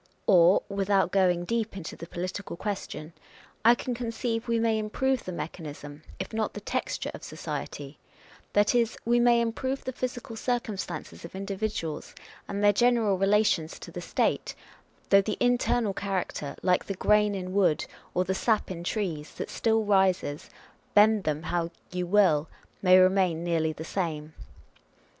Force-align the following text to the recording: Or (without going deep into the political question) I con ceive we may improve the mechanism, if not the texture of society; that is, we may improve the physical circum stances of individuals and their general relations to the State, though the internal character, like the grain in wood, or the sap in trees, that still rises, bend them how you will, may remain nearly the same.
Or 0.25 0.63
(without 0.67 1.11
going 1.11 1.45
deep 1.45 1.77
into 1.77 1.95
the 1.95 2.07
political 2.07 2.57
question) 2.57 3.13
I 3.63 3.75
con 3.75 3.93
ceive 4.11 4.47
we 4.47 4.59
may 4.59 4.79
improve 4.79 5.23
the 5.25 5.31
mechanism, 5.31 6.01
if 6.17 6.33
not 6.33 6.55
the 6.55 6.59
texture 6.59 7.11
of 7.13 7.21
society; 7.23 7.99
that 8.53 8.73
is, 8.73 8.97
we 9.05 9.19
may 9.19 9.39
improve 9.39 9.83
the 9.83 9.91
physical 9.93 10.35
circum 10.35 10.75
stances 10.77 11.23
of 11.23 11.35
individuals 11.35 12.15
and 12.47 12.63
their 12.63 12.73
general 12.73 13.19
relations 13.19 13.77
to 13.77 13.91
the 13.91 14.01
State, 14.01 14.55
though 15.09 15.21
the 15.21 15.37
internal 15.39 15.93
character, 15.93 16.55
like 16.63 16.85
the 16.85 16.95
grain 16.95 17.35
in 17.35 17.53
wood, 17.53 17.85
or 18.15 18.23
the 18.23 18.33
sap 18.33 18.71
in 18.71 18.83
trees, 18.83 19.31
that 19.35 19.51
still 19.51 19.83
rises, 19.83 20.49
bend 20.95 21.25
them 21.25 21.43
how 21.43 21.69
you 21.91 22.07
will, 22.07 22.49
may 22.81 22.97
remain 22.97 23.43
nearly 23.43 23.71
the 23.71 23.83
same. 23.85 24.33